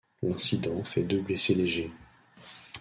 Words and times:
L'incident 0.23 0.83
fait 0.83 1.03
deux 1.03 1.21
blessés 1.21 1.53
légers. 1.53 1.91